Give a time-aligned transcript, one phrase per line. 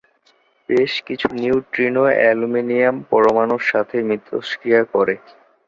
[0.69, 5.15] বেশ কিছু neutrino aluminium পরমাণুর সাথে মিথস্ক্রিয়া করে।